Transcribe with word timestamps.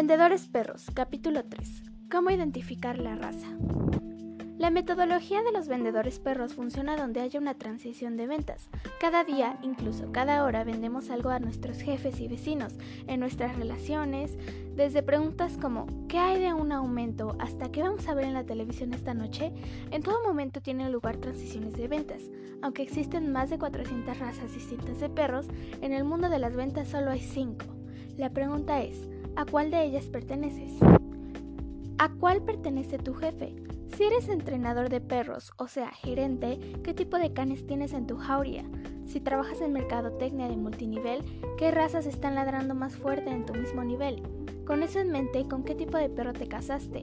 Vendedores 0.00 0.48
Perros, 0.48 0.86
capítulo 0.94 1.44
3. 1.44 1.82
¿Cómo 2.10 2.30
identificar 2.30 2.98
la 2.98 3.16
raza? 3.16 3.48
La 4.56 4.70
metodología 4.70 5.42
de 5.42 5.52
los 5.52 5.68
vendedores 5.68 6.18
perros 6.18 6.54
funciona 6.54 6.96
donde 6.96 7.20
haya 7.20 7.38
una 7.38 7.52
transición 7.52 8.16
de 8.16 8.26
ventas. 8.26 8.70
Cada 8.98 9.24
día, 9.24 9.58
incluso 9.60 10.10
cada 10.10 10.42
hora, 10.44 10.64
vendemos 10.64 11.10
algo 11.10 11.28
a 11.28 11.38
nuestros 11.38 11.82
jefes 11.82 12.18
y 12.18 12.28
vecinos, 12.28 12.72
en 13.08 13.20
nuestras 13.20 13.54
relaciones, 13.56 14.38
desde 14.74 15.02
preguntas 15.02 15.58
como 15.58 15.86
¿qué 16.08 16.16
hay 16.16 16.40
de 16.40 16.54
un 16.54 16.72
aumento? 16.72 17.36
hasta 17.38 17.70
¿qué 17.70 17.82
vamos 17.82 18.08
a 18.08 18.14
ver 18.14 18.24
en 18.24 18.32
la 18.32 18.46
televisión 18.46 18.94
esta 18.94 19.12
noche? 19.12 19.52
En 19.90 20.02
todo 20.02 20.24
momento 20.24 20.62
tienen 20.62 20.92
lugar 20.92 21.18
transiciones 21.18 21.74
de 21.74 21.88
ventas. 21.88 22.22
Aunque 22.62 22.82
existen 22.82 23.32
más 23.32 23.50
de 23.50 23.58
400 23.58 24.18
razas 24.18 24.54
distintas 24.54 24.98
de 24.98 25.10
perros, 25.10 25.46
en 25.82 25.92
el 25.92 26.04
mundo 26.04 26.30
de 26.30 26.38
las 26.38 26.56
ventas 26.56 26.88
solo 26.88 27.10
hay 27.10 27.20
5. 27.20 27.66
La 28.16 28.30
pregunta 28.30 28.82
es, 28.82 29.06
¿a 29.36 29.44
cuál 29.44 29.70
de 29.70 29.84
ellas 29.84 30.06
perteneces? 30.06 30.72
¿A 31.98 32.08
cuál 32.08 32.42
pertenece 32.42 32.98
tu 32.98 33.14
jefe? 33.14 33.54
Si 33.96 34.04
eres 34.04 34.28
entrenador 34.28 34.88
de 34.88 35.00
perros, 35.00 35.52
o 35.58 35.68
sea, 35.68 35.90
gerente, 35.90 36.58
¿qué 36.82 36.94
tipo 36.94 37.18
de 37.18 37.32
canes 37.32 37.66
tienes 37.66 37.92
en 37.92 38.06
tu 38.06 38.16
jauría? 38.16 38.64
Si 39.06 39.20
trabajas 39.20 39.60
en 39.60 39.72
mercadotecnia 39.72 40.48
de 40.48 40.56
multinivel, 40.56 41.24
¿qué 41.58 41.70
razas 41.70 42.06
están 42.06 42.34
ladrando 42.34 42.74
más 42.74 42.96
fuerte 42.96 43.30
en 43.30 43.44
tu 43.44 43.54
mismo 43.54 43.84
nivel? 43.84 44.22
Con 44.64 44.82
eso 44.82 45.00
en 45.00 45.10
mente, 45.10 45.46
¿con 45.48 45.64
qué 45.64 45.74
tipo 45.74 45.98
de 45.98 46.08
perro 46.08 46.32
te 46.32 46.46
casaste? 46.46 47.02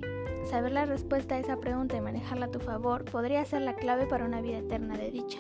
Saber 0.50 0.72
la 0.72 0.86
respuesta 0.86 1.36
a 1.36 1.40
esa 1.40 1.58
pregunta 1.58 1.98
y 1.98 2.02
manejarla 2.02 2.46
a 2.46 2.52
tu 2.52 2.60
favor 2.60 3.04
podría 3.04 3.44
ser 3.44 3.62
la 3.62 3.76
clave 3.76 4.06
para 4.08 4.26
una 4.26 4.42
vida 4.42 4.60
eterna 4.60 4.98
de 4.98 5.12
dicha. 5.12 5.40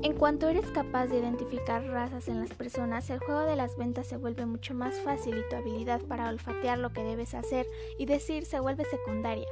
En 0.00 0.14
cuanto 0.14 0.48
eres 0.48 0.66
capaz 0.70 1.06
de 1.06 1.18
identificar 1.18 1.84
razas 1.84 2.28
en 2.28 2.38
las 2.38 2.54
personas, 2.54 3.10
el 3.10 3.18
juego 3.18 3.40
de 3.40 3.56
las 3.56 3.76
ventas 3.76 4.06
se 4.06 4.16
vuelve 4.16 4.46
mucho 4.46 4.72
más 4.72 4.94
fácil 5.00 5.36
y 5.36 5.48
tu 5.50 5.56
habilidad 5.56 6.00
para 6.02 6.28
olfatear 6.28 6.78
lo 6.78 6.92
que 6.92 7.02
debes 7.02 7.34
hacer 7.34 7.66
y 7.98 8.06
decir 8.06 8.44
se 8.44 8.60
vuelve 8.60 8.84
secundaria. 8.84 9.48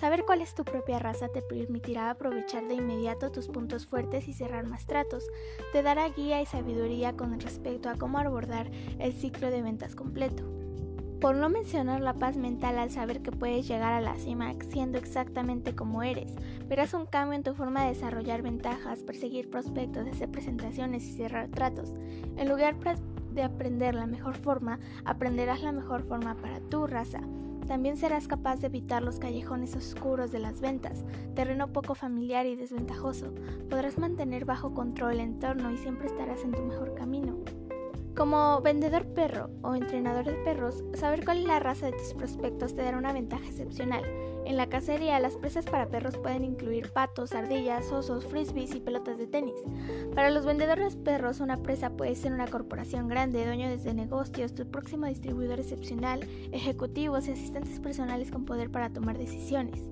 Saber 0.00 0.24
cuál 0.24 0.40
es 0.40 0.54
tu 0.56 0.64
propia 0.64 0.98
raza 0.98 1.28
te 1.28 1.42
permitirá 1.42 2.10
aprovechar 2.10 2.66
de 2.66 2.74
inmediato 2.74 3.30
tus 3.30 3.46
puntos 3.46 3.86
fuertes 3.86 4.26
y 4.26 4.32
cerrar 4.32 4.66
más 4.66 4.86
tratos. 4.86 5.24
Te 5.72 5.82
dará 5.82 6.08
guía 6.08 6.42
y 6.42 6.46
sabiduría 6.46 7.12
con 7.12 7.38
respecto 7.38 7.88
a 7.88 7.94
cómo 7.94 8.18
abordar 8.18 8.72
el 8.98 9.12
ciclo 9.12 9.48
de 9.50 9.62
ventas 9.62 9.94
completo. 9.94 10.63
Por 11.24 11.36
no 11.36 11.48
mencionar 11.48 12.02
la 12.02 12.12
paz 12.12 12.36
mental 12.36 12.78
al 12.78 12.90
saber 12.90 13.22
que 13.22 13.32
puedes 13.32 13.66
llegar 13.66 13.94
a 13.94 14.02
la 14.02 14.18
cima 14.18 14.52
siendo 14.68 14.98
exactamente 14.98 15.74
como 15.74 16.02
eres, 16.02 16.34
verás 16.68 16.92
un 16.92 17.06
cambio 17.06 17.34
en 17.34 17.42
tu 17.42 17.54
forma 17.54 17.82
de 17.82 17.94
desarrollar 17.94 18.42
ventajas, 18.42 19.02
perseguir 19.02 19.48
prospectos, 19.48 20.06
hacer 20.06 20.30
presentaciones 20.30 21.02
y 21.08 21.12
cerrar 21.14 21.48
tratos. 21.48 21.94
En 22.36 22.46
lugar 22.46 22.76
de 23.32 23.42
aprender 23.42 23.94
la 23.94 24.04
mejor 24.04 24.36
forma, 24.36 24.78
aprenderás 25.06 25.62
la 25.62 25.72
mejor 25.72 26.02
forma 26.02 26.34
para 26.34 26.60
tu 26.60 26.86
raza. 26.86 27.20
También 27.66 27.96
serás 27.96 28.28
capaz 28.28 28.56
de 28.56 28.66
evitar 28.66 29.02
los 29.02 29.18
callejones 29.18 29.74
oscuros 29.76 30.30
de 30.30 30.40
las 30.40 30.60
ventas, 30.60 31.06
terreno 31.34 31.72
poco 31.72 31.94
familiar 31.94 32.44
y 32.44 32.54
desventajoso. 32.54 33.32
Podrás 33.70 33.96
mantener 33.96 34.44
bajo 34.44 34.74
control 34.74 35.14
el 35.14 35.20
entorno 35.20 35.70
y 35.70 35.78
siempre 35.78 36.06
estarás 36.06 36.44
en 36.44 36.52
tu 36.52 36.60
mejor 36.60 36.94
camino. 36.94 37.38
Como 38.16 38.60
vendedor 38.60 39.06
perro 39.06 39.50
o 39.62 39.74
entrenador 39.74 40.24
de 40.24 40.34
perros, 40.44 40.84
saber 40.94 41.24
cuál 41.24 41.38
es 41.38 41.46
la 41.46 41.58
raza 41.58 41.86
de 41.86 41.92
tus 41.98 42.14
prospectos 42.14 42.72
te 42.72 42.82
dará 42.82 42.96
una 42.96 43.12
ventaja 43.12 43.44
excepcional. 43.44 44.04
En 44.44 44.56
la 44.56 44.68
cacería, 44.68 45.18
las 45.18 45.34
presas 45.34 45.64
para 45.64 45.88
perros 45.88 46.16
pueden 46.18 46.44
incluir 46.44 46.92
patos, 46.92 47.32
ardillas, 47.32 47.90
osos, 47.90 48.24
frisbees 48.26 48.72
y 48.76 48.80
pelotas 48.80 49.18
de 49.18 49.26
tenis. 49.26 49.56
Para 50.14 50.30
los 50.30 50.46
vendedores 50.46 50.94
perros, 50.94 51.40
una 51.40 51.56
presa 51.56 51.90
puede 51.90 52.14
ser 52.14 52.32
una 52.32 52.46
corporación 52.46 53.08
grande, 53.08 53.46
dueño 53.46 53.76
de 53.76 53.94
negocios, 53.94 54.54
tu 54.54 54.64
próximo 54.64 55.06
distribuidor 55.06 55.58
excepcional, 55.58 56.20
ejecutivos 56.52 57.26
y 57.26 57.32
asistentes 57.32 57.80
personales 57.80 58.30
con 58.30 58.44
poder 58.44 58.70
para 58.70 58.90
tomar 58.90 59.18
decisiones. 59.18 59.82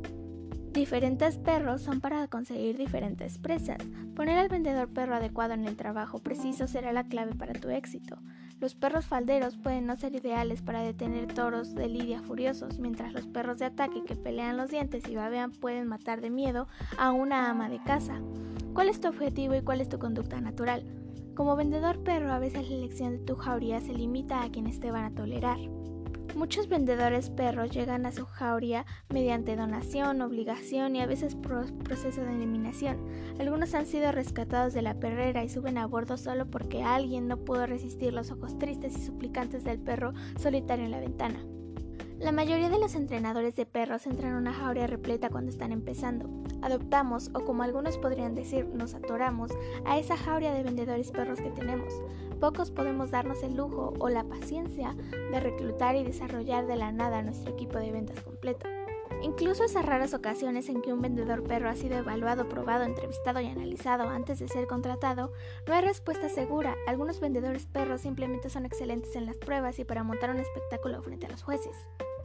Diferentes 0.72 1.36
perros 1.36 1.82
son 1.82 2.00
para 2.00 2.26
conseguir 2.28 2.78
diferentes 2.78 3.36
presas. 3.36 3.76
Poner 4.16 4.38
al 4.38 4.48
vendedor 4.48 4.88
perro 4.88 5.14
adecuado 5.14 5.52
en 5.52 5.66
el 5.66 5.76
trabajo 5.76 6.18
preciso 6.18 6.66
será 6.66 6.94
la 6.94 7.04
clave 7.04 7.34
para 7.34 7.52
tu 7.52 7.68
éxito. 7.68 8.16
Los 8.58 8.74
perros 8.74 9.04
falderos 9.04 9.58
pueden 9.58 9.84
no 9.84 9.96
ser 9.96 10.14
ideales 10.14 10.62
para 10.62 10.80
detener 10.80 11.26
toros 11.34 11.74
de 11.74 11.88
lidia 11.88 12.22
furiosos, 12.22 12.78
mientras 12.78 13.12
los 13.12 13.26
perros 13.26 13.58
de 13.58 13.66
ataque 13.66 14.02
que 14.04 14.16
pelean 14.16 14.56
los 14.56 14.70
dientes 14.70 15.06
y 15.10 15.14
babean 15.14 15.52
pueden 15.52 15.88
matar 15.88 16.22
de 16.22 16.30
miedo 16.30 16.68
a 16.96 17.12
una 17.12 17.50
ama 17.50 17.68
de 17.68 17.82
casa. 17.82 18.22
¿Cuál 18.72 18.88
es 18.88 18.98
tu 18.98 19.08
objetivo 19.08 19.54
y 19.54 19.60
cuál 19.60 19.82
es 19.82 19.90
tu 19.90 19.98
conducta 19.98 20.40
natural? 20.40 20.86
Como 21.34 21.54
vendedor 21.54 22.02
perro, 22.02 22.32
a 22.32 22.38
veces 22.38 22.70
la 22.70 22.76
elección 22.76 23.18
de 23.18 23.24
tu 23.24 23.36
jauría 23.36 23.82
se 23.82 23.92
limita 23.92 24.42
a 24.42 24.50
quienes 24.50 24.80
te 24.80 24.90
van 24.90 25.04
a 25.04 25.14
tolerar. 25.14 25.58
Muchos 26.34 26.68
vendedores 26.68 27.28
perros 27.30 27.70
llegan 27.70 28.06
a 28.06 28.12
su 28.12 28.24
jauría 28.24 28.86
mediante 29.10 29.54
donación, 29.54 30.22
obligación 30.22 30.96
y 30.96 31.00
a 31.00 31.06
veces 31.06 31.36
proceso 31.36 32.22
de 32.22 32.34
eliminación. 32.34 32.96
Algunos 33.38 33.74
han 33.74 33.86
sido 33.86 34.10
rescatados 34.12 34.72
de 34.72 34.82
la 34.82 34.98
perrera 34.98 35.44
y 35.44 35.48
suben 35.48 35.78
a 35.78 35.86
bordo 35.86 36.16
solo 36.16 36.50
porque 36.50 36.82
alguien 36.82 37.28
no 37.28 37.36
pudo 37.38 37.66
resistir 37.66 38.12
los 38.12 38.30
ojos 38.30 38.58
tristes 38.58 38.96
y 38.96 39.02
suplicantes 39.02 39.62
del 39.62 39.78
perro 39.78 40.14
solitario 40.38 40.86
en 40.86 40.90
la 40.90 41.00
ventana. 41.00 41.44
La 42.22 42.30
mayoría 42.30 42.70
de 42.70 42.78
los 42.78 42.94
entrenadores 42.94 43.56
de 43.56 43.66
perros 43.66 44.06
entran 44.06 44.30
en 44.30 44.36
una 44.36 44.52
jauría 44.52 44.86
repleta 44.86 45.28
cuando 45.28 45.50
están 45.50 45.72
empezando. 45.72 46.30
Adoptamos, 46.62 47.30
o 47.34 47.44
como 47.44 47.64
algunos 47.64 47.98
podrían 47.98 48.36
decir, 48.36 48.64
nos 48.66 48.94
atoramos 48.94 49.50
a 49.84 49.98
esa 49.98 50.16
jauría 50.16 50.54
de 50.54 50.62
vendedores 50.62 51.10
perros 51.10 51.40
que 51.40 51.50
tenemos. 51.50 51.92
Pocos 52.38 52.70
podemos 52.70 53.10
darnos 53.10 53.42
el 53.42 53.56
lujo 53.56 53.94
o 53.98 54.08
la 54.08 54.22
paciencia 54.22 54.94
de 55.10 55.40
reclutar 55.40 55.96
y 55.96 56.04
desarrollar 56.04 56.68
de 56.68 56.76
la 56.76 56.92
nada 56.92 57.22
nuestro 57.22 57.52
equipo 57.52 57.78
de 57.78 57.90
ventas 57.90 58.20
completo. 58.20 58.68
Incluso 59.22 59.64
esas 59.64 59.84
raras 59.84 60.14
ocasiones 60.14 60.68
en 60.68 60.80
que 60.80 60.92
un 60.92 61.02
vendedor 61.02 61.42
perro 61.42 61.68
ha 61.68 61.74
sido 61.74 61.98
evaluado, 61.98 62.48
probado, 62.48 62.84
entrevistado 62.84 63.40
y 63.40 63.46
analizado 63.46 64.08
antes 64.08 64.38
de 64.38 64.46
ser 64.46 64.68
contratado, 64.68 65.32
no 65.66 65.74
hay 65.74 65.82
respuesta 65.82 66.28
segura. 66.28 66.76
Algunos 66.86 67.18
vendedores 67.18 67.66
perros 67.66 68.00
simplemente 68.00 68.48
son 68.48 68.64
excelentes 68.64 69.16
en 69.16 69.26
las 69.26 69.36
pruebas 69.36 69.80
y 69.80 69.84
para 69.84 70.04
montar 70.04 70.30
un 70.30 70.38
espectáculo 70.38 71.02
frente 71.02 71.26
a 71.26 71.30
los 71.30 71.42
jueces. 71.42 71.76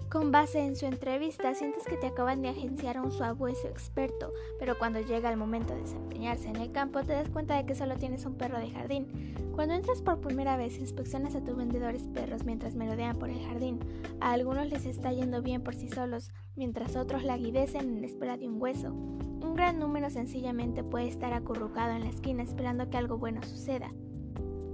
Con 0.10 0.32
base 0.32 0.66
en 0.66 0.78
su 0.78 0.86
entrevista, 0.86 1.54
sientes 1.54 1.84
que 1.84 1.98
te 1.98 2.08
acaban 2.08 2.42
de 2.42 2.48
agenciar 2.48 2.96
a 2.96 3.02
un 3.02 3.12
suabueso 3.12 3.68
experto, 3.68 4.32
pero 4.58 4.80
cuando 4.80 5.02
llega 5.02 5.30
el 5.30 5.36
momento 5.36 5.74
de 5.74 5.82
desempeñarse 5.82 6.48
en 6.48 6.56
el 6.56 6.72
campo, 6.72 7.04
te 7.04 7.12
das 7.12 7.28
cuenta 7.28 7.58
de 7.58 7.66
que 7.66 7.76
solo 7.76 7.98
tienes 7.98 8.26
un 8.26 8.36
perro 8.36 8.58
de 8.58 8.72
jardín. 8.72 9.34
Cuando 9.54 9.74
entras 9.74 10.02
por 10.02 10.22
primera 10.22 10.56
vez, 10.56 10.80
inspeccionas 10.80 11.36
a 11.36 11.44
tus 11.44 11.58
vendedores 11.58 12.04
perros 12.14 12.46
mientras 12.46 12.74
merodean 12.74 13.20
por 13.20 13.30
el 13.30 13.46
jardín. 13.46 13.80
A 14.22 14.32
algunos 14.32 14.70
les 14.70 14.86
está 14.86 15.12
yendo 15.12 15.42
bien 15.42 15.62
por 15.62 15.76
sí 15.76 15.90
solos, 15.90 16.32
mientras 16.56 16.96
otros 16.96 17.26
laguidecen 17.26 17.98
en 17.98 18.06
espera 18.06 18.38
de 18.38 18.48
un 18.48 18.62
hueso. 18.62 18.94
Un 18.94 19.56
gran 19.56 19.78
número 19.78 20.10
sencillamente 20.10 20.86
puede 20.86 21.10
estar 21.10 21.34
acurrucado 21.34 21.92
en 21.92 22.06
la 22.06 22.10
esquina 22.10 22.44
esperando 22.44 22.90
que 22.90 22.96
algo 22.96 23.18
bueno 23.18 23.44
suceda. 23.44 23.92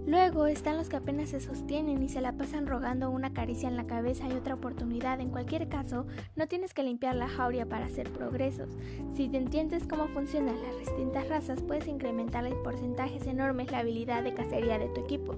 Luego 0.06 0.48
están 0.48 0.76
los 0.76 0.90
que 0.90 0.98
apenas 0.98 1.30
se 1.30 1.40
sostienen 1.40 2.04
y 2.04 2.10
se 2.10 2.20
la 2.20 2.34
pasan 2.34 2.68
rogando 2.68 3.10
una 3.10 3.34
caricia 3.34 3.70
en 3.70 3.78
la 3.78 3.88
cabeza 3.88 4.28
y 4.28 4.34
otra 4.34 4.56
oportunidad. 4.56 5.22
En 5.22 5.30
cualquier 5.30 5.70
caso, 5.70 6.06
no 6.36 6.48
tienes 6.48 6.74
que 6.74 6.84
limpiar 6.84 7.16
la 7.16 7.30
jauría 7.30 7.68
para 7.68 7.86
hacer 7.86 8.12
progresos. 8.12 8.70
Si 9.16 9.30
te 9.30 9.38
entiendes 9.38 9.88
cómo 9.88 10.08
funcionan 10.08 10.62
las 10.62 10.78
distintas 10.78 11.30
razas, 11.30 11.62
puedes 11.62 11.88
incrementar 11.88 12.46
en 12.46 12.62
porcentajes 12.64 13.26
enormes 13.28 13.72
la 13.72 13.80
habilidad 13.80 14.24
de 14.24 14.34
cacería 14.34 14.78
de 14.78 14.90
tu 14.90 15.02
equipo. 15.02 15.38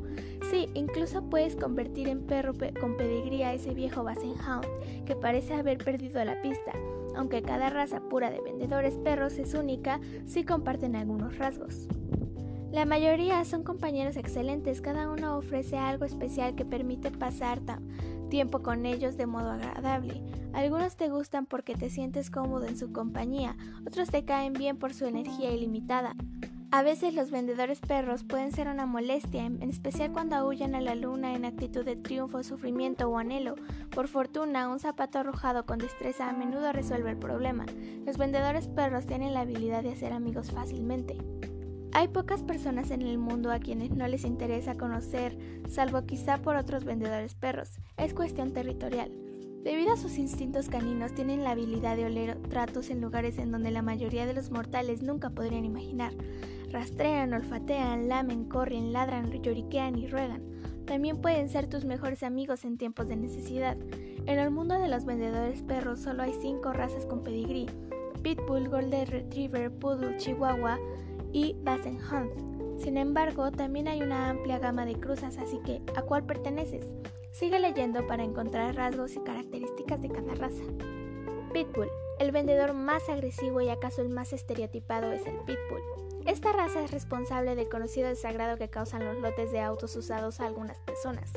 Sí, 0.49 0.67
incluso 0.73 1.29
puedes 1.29 1.55
convertir 1.55 2.07
en 2.07 2.25
perro 2.25 2.53
con 2.79 2.97
pedigría 2.97 3.49
a 3.49 3.53
ese 3.53 3.75
viejo 3.75 4.01
Hound 4.01 5.05
que 5.05 5.15
parece 5.15 5.53
haber 5.53 5.77
perdido 5.77 6.23
la 6.25 6.41
pista. 6.41 6.71
Aunque 7.15 7.43
cada 7.43 7.69
raza 7.69 8.01
pura 8.01 8.31
de 8.31 8.41
vendedores 8.41 8.95
perros 8.97 9.37
es 9.37 9.53
única, 9.53 9.99
sí 10.25 10.43
comparten 10.43 10.95
algunos 10.95 11.37
rasgos. 11.37 11.87
La 12.75 12.83
mayoría 12.83 13.45
son 13.45 13.63
compañeros 13.63 14.17
excelentes, 14.17 14.81
cada 14.81 15.09
uno 15.09 15.37
ofrece 15.37 15.77
algo 15.77 16.03
especial 16.03 16.55
que 16.55 16.65
permite 16.65 17.09
pasar 17.09 17.61
tiempo 18.29 18.63
con 18.63 18.85
ellos 18.85 19.15
de 19.15 19.25
modo 19.25 19.51
agradable. 19.51 20.21
Algunos 20.51 20.97
te 20.97 21.07
gustan 21.07 21.45
porque 21.45 21.75
te 21.75 21.89
sientes 21.89 22.29
cómodo 22.29 22.65
en 22.65 22.77
su 22.77 22.91
compañía, 22.91 23.55
otros 23.87 24.09
te 24.09 24.25
caen 24.25 24.51
bien 24.51 24.75
por 24.75 24.93
su 24.93 25.05
energía 25.05 25.53
ilimitada. 25.53 26.17
A 26.69 26.83
veces 26.83 27.13
los 27.13 27.31
vendedores 27.31 27.79
perros 27.79 28.25
pueden 28.25 28.51
ser 28.51 28.67
una 28.67 28.85
molestia, 28.85 29.45
en 29.45 29.63
especial 29.63 30.11
cuando 30.11 30.35
aullan 30.35 30.75
a 30.75 30.81
la 30.81 30.95
luna 30.95 31.33
en 31.33 31.45
actitud 31.45 31.85
de 31.85 31.95
triunfo, 31.95 32.43
sufrimiento 32.43 33.07
o 33.07 33.17
anhelo. 33.17 33.55
Por 33.91 34.09
fortuna, 34.09 34.67
un 34.67 34.81
zapato 34.81 35.19
arrojado 35.19 35.65
con 35.65 35.77
destreza 35.77 36.27
a 36.29 36.33
menudo 36.33 36.73
resuelve 36.73 37.11
el 37.11 37.17
problema. 37.17 37.65
Los 38.05 38.17
vendedores 38.17 38.67
perros 38.67 39.05
tienen 39.05 39.33
la 39.33 39.41
habilidad 39.41 39.81
de 39.81 39.93
hacer 39.93 40.11
amigos 40.11 40.51
fácilmente. 40.51 41.15
Hay 41.95 42.09
pocas 42.09 42.43
personas 42.43 42.91
en 42.91 43.03
el 43.03 43.17
mundo 43.17 43.53
a 43.53 43.59
quienes 43.59 43.91
no 43.91 44.05
les 44.05 44.25
interesa 44.25 44.75
conocer, 44.75 45.37
salvo 45.69 46.05
quizá 46.05 46.39
por 46.39 46.57
otros 46.57 46.83
vendedores 46.83 47.35
perros. 47.35 47.79
Es 47.95 48.13
cuestión 48.13 48.51
territorial. 48.51 49.13
Debido 49.63 49.93
a 49.93 49.97
sus 49.97 50.17
instintos 50.17 50.67
caninos, 50.67 51.15
tienen 51.15 51.45
la 51.45 51.51
habilidad 51.51 51.95
de 51.95 52.03
oler 52.03 52.37
tratos 52.49 52.89
en 52.89 52.99
lugares 52.99 53.37
en 53.37 53.49
donde 53.49 53.71
la 53.71 53.81
mayoría 53.81 54.25
de 54.25 54.33
los 54.33 54.51
mortales 54.51 55.03
nunca 55.03 55.29
podrían 55.29 55.63
imaginar. 55.63 56.11
Rastrean, 56.69 57.33
olfatean, 57.33 58.09
lamen, 58.09 58.49
corren, 58.49 58.91
ladran, 58.91 59.31
lloriquean 59.31 59.97
y 59.97 60.07
ruegan. 60.07 60.43
también 60.85 61.21
pueden 61.21 61.47
ser 61.47 61.67
tus 61.67 61.85
mejores 61.85 62.23
amigos 62.23 62.65
en 62.65 62.77
tiempos 62.77 63.07
de 63.07 63.15
necesidad. 63.15 63.77
En 64.25 64.37
el 64.37 64.51
mundo 64.51 64.77
de 64.77 64.89
los 64.89 65.05
vendedores 65.05 65.61
perros 65.61 66.01
solo 66.01 66.23
hay 66.23 66.33
5 66.41 66.73
razas 66.73 67.05
con 67.05 67.23
pedigrí: 67.23 67.67
Pitbull, 68.21 68.67
Golden 68.67 69.07
Retriever, 69.07 69.71
Poodle, 69.71 70.17
Chihuahua 70.17 70.77
y 71.31 71.55
Basset 71.63 71.99
Hound. 72.11 72.79
Sin 72.79 72.97
embargo, 72.97 73.51
también 73.51 73.87
hay 73.87 74.01
una 74.01 74.29
amplia 74.29 74.59
gama 74.59 74.85
de 74.85 74.99
cruzas, 74.99 75.37
así 75.37 75.59
que 75.59 75.81
¿a 75.95 76.01
cuál 76.01 76.25
perteneces? 76.25 76.85
Sigue 77.31 77.59
leyendo 77.59 78.05
para 78.07 78.23
encontrar 78.23 78.75
rasgos 78.75 79.15
y 79.15 79.19
características 79.19 80.01
de 80.01 80.09
cada 80.09 80.35
raza. 80.35 80.63
Pitbull. 81.53 81.89
El 82.19 82.31
vendedor 82.31 82.73
más 82.73 83.09
agresivo 83.09 83.59
y 83.61 83.69
acaso 83.69 84.01
el 84.01 84.09
más 84.09 84.33
estereotipado 84.33 85.11
es 85.11 85.25
el 85.25 85.35
Pitbull. 85.39 85.81
Esta 86.25 86.53
raza 86.53 86.81
es 86.83 86.91
responsable 86.91 87.55
del 87.55 87.69
conocido 87.69 88.07
desagrado 88.07 88.57
que 88.57 88.69
causan 88.69 89.05
los 89.05 89.17
lotes 89.17 89.51
de 89.51 89.61
autos 89.61 89.95
usados 89.95 90.39
a 90.39 90.45
algunas 90.45 90.79
personas. 90.79 91.33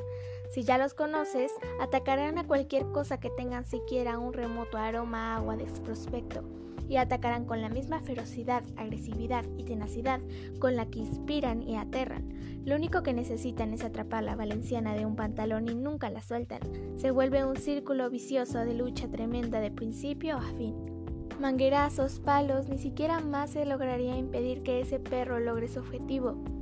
Si 0.51 0.65
ya 0.65 0.79
los 0.79 0.95
conoces, 0.95 1.53
atacarán 1.81 2.39
a 2.39 2.47
cualquier 2.47 2.87
cosa 2.93 3.19
que 3.21 3.31
tengan 3.31 3.65
siquiera 3.65 4.19
un 4.19 4.33
remoto 4.33 4.79
aroma 4.79 5.35
a 5.35 5.37
agua 5.37 5.57
de 5.57 5.65
prospecto 5.65 6.43
y 6.89 6.97
atacarán 6.97 7.45
con 7.45 7.61
la 7.61 7.69
misma 7.69 8.01
ferocidad, 8.01 8.63
agresividad 8.77 9.45
y 9.57 9.65
tenacidad 9.65 10.21
con 10.59 10.77
la 10.77 10.87
que 10.87 11.01
inspiran 11.01 11.63
y 11.63 11.77
aterran. 11.77 12.29
Lo 12.65 12.77
único 12.77 13.03
que 13.03 13.13
necesitan 13.13 13.73
es 13.73 13.85
atrapar 13.85 14.25
la 14.25 14.37
valenciana 14.37 14.95
de 14.95 15.07
un 15.07 15.17
pantalón 15.17 15.69
y 15.69 15.75
nunca 15.75 16.11
la 16.11 16.23
sueltan. 16.23 16.61
Se 16.97 17.11
vuelve 17.11 17.45
un 17.45 17.57
círculo 17.57 18.11
vicioso 18.11 18.59
de 18.59 18.75
lucha 18.75 19.09
tremenda 19.09 19.61
de 19.61 19.71
principio 19.71 20.37
a 20.37 20.53
fin. 20.57 20.75
Manguerazos, 21.41 22.19
palos, 22.19 22.69
ni 22.69 22.79
siquiera 22.79 23.21
más 23.21 23.51
se 23.51 23.65
lograría 23.65 24.17
impedir 24.19 24.63
que 24.63 24.81
ese 24.81 24.99
perro 24.99 25.39
logre 25.39 25.69
su 25.69 25.79
objetivo. 25.79 26.58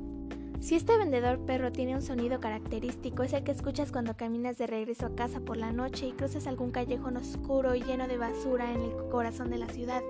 Si 0.60 0.74
este 0.74 0.96
vendedor 0.96 1.38
perro 1.40 1.70
tiene 1.70 1.94
un 1.94 2.02
sonido 2.02 2.40
característico, 2.40 3.22
es 3.22 3.32
el 3.32 3.44
que 3.44 3.52
escuchas 3.52 3.92
cuando 3.92 4.16
caminas 4.16 4.58
de 4.58 4.66
regreso 4.66 5.06
a 5.06 5.14
casa 5.14 5.40
por 5.40 5.56
la 5.56 5.72
noche 5.72 6.06
y 6.06 6.12
cruzas 6.12 6.46
algún 6.46 6.70
callejón 6.70 7.16
oscuro 7.16 7.74
y 7.74 7.82
lleno 7.82 8.08
de 8.08 8.16
basura 8.16 8.72
en 8.72 8.82
el 8.82 8.92
corazón 9.10 9.50
de 9.50 9.58
la 9.58 9.68
ciudad. 9.68 10.02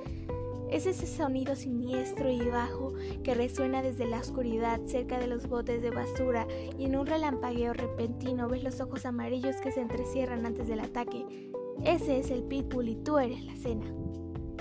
Es 0.71 0.87
ese 0.87 1.07
sonido 1.07 1.55
siniestro 1.55 2.31
y 2.31 2.41
bajo 2.49 2.95
que 3.23 3.35
resuena 3.35 3.83
desde 3.83 4.07
la 4.07 4.19
oscuridad 4.19 4.81
cerca 4.87 5.19
de 5.19 5.27
los 5.27 5.47
botes 5.49 5.83
de 5.83 5.91
basura 5.91 6.47
y 6.79 6.87
en 6.87 6.97
un 6.97 7.07
relampagueo 7.07 7.73
repentino 7.73 8.49
ves 8.49 8.65
los 8.65 8.81
ojos 8.81 9.05
amarillos 9.05 9.57
que 9.57 9.73
se 9.73 9.81
entrecierran 9.81 10.47
antes 10.47 10.69
del 10.69 10.81
ataque. 10.81 11.51
Ese 11.85 12.19
es 12.19 12.31
el 12.31 12.43
pitbull 12.43 12.89
y 12.89 12.97
tú 12.97 13.19
eres 13.19 13.45
la 13.45 13.55
cena. 13.57 13.87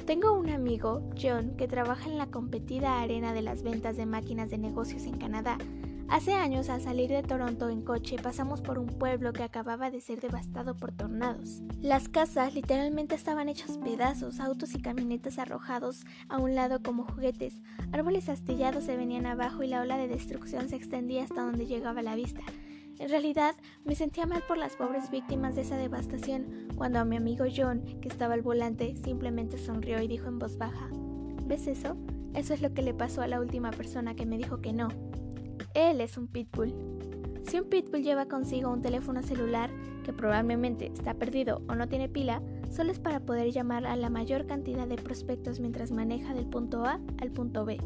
Tengo 0.05 0.33
un 0.33 0.51
amigo, 0.51 1.01
John, 1.19 1.55
que 1.57 1.67
trabaja 1.67 2.07
en 2.07 2.19
la 2.19 2.27
competida 2.27 3.01
arena 3.01 3.33
de 3.33 3.41
las 3.41 3.63
ventas 3.63 3.97
de 3.97 4.05
máquinas 4.05 4.51
de 4.51 4.59
negocios 4.59 5.05
en 5.07 5.17
Canadá. 5.17 5.57
Hace 6.07 6.33
años, 6.33 6.69
al 6.69 6.81
salir 6.81 7.09
de 7.09 7.23
Toronto 7.23 7.69
en 7.69 7.81
coche, 7.81 8.17
pasamos 8.21 8.61
por 8.61 8.77
un 8.77 8.85
pueblo 8.85 9.33
que 9.33 9.41
acababa 9.41 9.89
de 9.89 10.01
ser 10.01 10.21
devastado 10.21 10.77
por 10.77 10.91
tornados. 10.91 11.63
Las 11.81 12.07
casas 12.07 12.53
literalmente 12.53 13.15
estaban 13.15 13.49
hechas 13.49 13.79
pedazos, 13.79 14.39
autos 14.39 14.75
y 14.75 14.81
camionetas 14.83 15.39
arrojados 15.39 16.05
a 16.29 16.37
un 16.37 16.53
lado 16.53 16.83
como 16.83 17.05
juguetes, 17.05 17.63
árboles 17.91 18.29
astillados 18.29 18.83
se 18.83 18.97
venían 18.97 19.25
abajo 19.25 19.63
y 19.63 19.67
la 19.67 19.81
ola 19.81 19.97
de 19.97 20.07
destrucción 20.07 20.69
se 20.69 20.75
extendía 20.75 21.23
hasta 21.23 21.41
donde 21.41 21.65
llegaba 21.65 22.03
la 22.03 22.13
vista. 22.13 22.41
En 22.99 23.09
realidad, 23.09 23.55
me 23.83 23.95
sentía 23.95 24.25
mal 24.25 24.41
por 24.47 24.57
las 24.57 24.75
pobres 24.75 25.11
víctimas 25.11 25.55
de 25.55 25.61
esa 25.61 25.77
devastación, 25.77 26.69
cuando 26.75 26.99
a 26.99 27.05
mi 27.05 27.17
amigo 27.17 27.45
John, 27.53 27.83
que 28.01 28.07
estaba 28.07 28.33
al 28.33 28.41
volante, 28.41 28.95
simplemente 29.03 29.57
sonrió 29.57 30.01
y 30.01 30.07
dijo 30.07 30.27
en 30.27 30.39
voz 30.39 30.57
baja, 30.57 30.89
¿Ves 31.45 31.67
eso? 31.67 31.95
Eso 32.33 32.53
es 32.53 32.61
lo 32.61 32.73
que 32.73 32.81
le 32.81 32.93
pasó 32.93 33.21
a 33.21 33.27
la 33.27 33.39
última 33.39 33.71
persona 33.71 34.15
que 34.15 34.25
me 34.25 34.37
dijo 34.37 34.61
que 34.61 34.73
no. 34.73 34.87
Él 35.73 36.01
es 36.01 36.17
un 36.17 36.27
pitbull. 36.27 36.73
Si 37.43 37.59
un 37.59 37.69
pitbull 37.69 38.01
lleva 38.01 38.25
consigo 38.25 38.71
un 38.71 38.81
teléfono 38.81 39.21
celular 39.21 39.69
que 40.03 40.13
probablemente 40.13 40.87
está 40.87 41.13
perdido 41.13 41.61
o 41.69 41.75
no 41.75 41.87
tiene 41.87 42.09
pila, 42.09 42.41
solo 42.71 42.91
es 42.91 42.99
para 42.99 43.19
poder 43.19 43.51
llamar 43.51 43.85
a 43.85 43.95
la 43.95 44.09
mayor 44.09 44.47
cantidad 44.47 44.87
de 44.87 44.95
prospectos 44.95 45.59
mientras 45.59 45.91
maneja 45.91 46.33
del 46.33 46.47
punto 46.47 46.83
A 46.83 46.99
al 47.21 47.31
punto 47.31 47.65
B. 47.65 47.77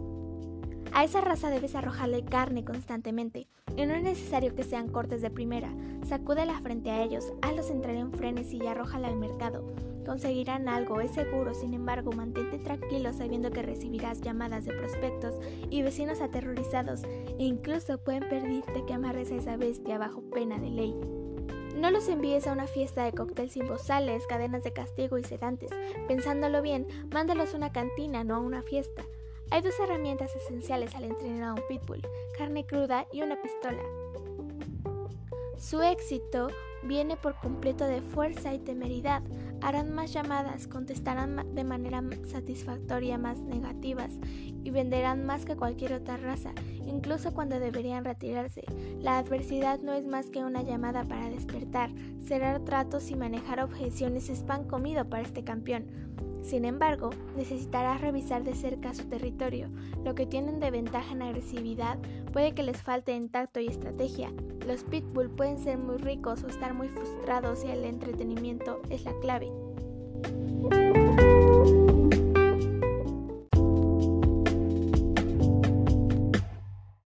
A 0.93 1.03
esa 1.03 1.21
raza 1.21 1.49
debes 1.49 1.75
arrojarle 1.75 2.25
carne 2.25 2.65
constantemente, 2.65 3.47
y 3.75 3.85
no 3.85 3.93
es 3.93 4.03
necesario 4.03 4.55
que 4.55 4.63
sean 4.63 4.89
cortes 4.89 5.21
de 5.21 5.29
primera. 5.29 5.69
Sacúdela 6.07 6.59
frente 6.61 6.91
a 6.91 7.03
ellos, 7.03 7.31
hazlos 7.41 7.69
entrar 7.69 7.95
en 7.95 8.11
frenes 8.11 8.51
y 8.51 8.65
arrójala 8.65 9.07
al 9.07 9.15
mercado. 9.15 9.63
Conseguirán 10.05 10.67
algo, 10.67 11.01
es 11.01 11.11
seguro, 11.11 11.53
sin 11.53 11.73
embargo, 11.73 12.11
mantente 12.11 12.57
tranquilo 12.57 13.13
sabiendo 13.13 13.51
que 13.51 13.61
recibirás 13.61 14.21
llamadas 14.21 14.65
de 14.65 14.73
prospectos 14.73 15.35
y 15.69 15.83
vecinos 15.83 16.19
aterrorizados, 16.19 17.03
e 17.03 17.43
incluso 17.43 17.99
pueden 17.99 18.27
pedirte 18.27 18.83
que 18.85 18.93
amarres 18.93 19.31
a 19.31 19.35
esa 19.35 19.55
bestia 19.55 19.99
bajo 19.99 20.21
pena 20.21 20.57
de 20.57 20.71
ley. 20.71 20.95
No 21.77 21.91
los 21.91 22.09
envíes 22.09 22.47
a 22.47 22.51
una 22.51 22.67
fiesta 22.67 23.05
de 23.05 23.13
cóctel 23.13 23.49
sin 23.51 23.67
bozales, 23.67 24.27
cadenas 24.27 24.63
de 24.63 24.73
castigo 24.73 25.17
y 25.17 25.23
sedantes. 25.23 25.69
Pensándolo 26.07 26.61
bien, 26.61 26.87
mándalos 27.09 27.53
a 27.53 27.57
una 27.57 27.71
cantina, 27.71 28.23
no 28.23 28.35
a 28.35 28.39
una 28.39 28.63
fiesta. 28.63 29.05
Hay 29.51 29.61
dos 29.61 29.79
herramientas 29.79 30.35
esenciales 30.35 30.93
al 30.93 31.05
entrenar 31.05 31.43
a 31.43 31.53
un 31.53 31.61
pitbull, 31.67 32.01
carne 32.37 32.65
cruda 32.65 33.07
y 33.11 33.23
una 33.23 33.41
pistola. 33.41 33.81
Su 35.57 35.81
éxito 35.81 36.49
viene 36.83 37.17
por 37.17 37.35
completo 37.35 37.85
de 37.85 38.01
fuerza 38.01 38.53
y 38.53 38.59
temeridad. 38.59 39.23
Harán 39.61 39.93
más 39.93 40.13
llamadas, 40.13 40.67
contestarán 40.67 41.53
de 41.53 41.63
manera 41.63 42.01
satisfactoria 42.27 43.17
más 43.17 43.39
negativas 43.41 44.13
y 44.63 44.69
venderán 44.69 45.25
más 45.25 45.45
que 45.45 45.57
cualquier 45.57 45.93
otra 45.93 46.15
raza, 46.17 46.53
incluso 46.85 47.33
cuando 47.33 47.59
deberían 47.59 48.05
retirarse. 48.05 48.63
La 49.01 49.17
adversidad 49.17 49.79
no 49.79 49.93
es 49.93 50.05
más 50.05 50.29
que 50.29 50.45
una 50.45 50.61
llamada 50.61 51.03
para 51.03 51.29
despertar. 51.29 51.89
Cerrar 52.25 52.63
tratos 52.63 53.09
y 53.09 53.15
manejar 53.15 53.59
objeciones 53.61 54.29
es 54.29 54.43
pan 54.43 54.63
comido 54.65 55.09
para 55.09 55.23
este 55.23 55.43
campeón. 55.43 55.87
Sin 56.49 56.65
embargo, 56.65 57.11
necesitarás 57.37 58.01
revisar 58.01 58.43
de 58.43 58.55
cerca 58.55 58.95
su 58.95 59.05
territorio. 59.05 59.69
Lo 60.03 60.15
que 60.15 60.25
tienen 60.25 60.59
de 60.59 60.71
ventaja 60.71 61.13
en 61.13 61.21
agresividad 61.21 61.99
puede 62.33 62.53
que 62.53 62.63
les 62.63 62.81
falte 62.81 63.11
en 63.11 63.29
tacto 63.29 63.59
y 63.59 63.67
estrategia. 63.67 64.31
Los 64.65 64.83
pitbull 64.83 65.29
pueden 65.29 65.59
ser 65.59 65.77
muy 65.77 65.97
ricos 65.97 66.43
o 66.43 66.47
estar 66.47 66.73
muy 66.73 66.87
frustrados 66.87 67.63
y 67.63 67.67
el 67.67 67.85
entretenimiento 67.85 68.81
es 68.89 69.05
la 69.05 69.13
clave. 69.19 69.51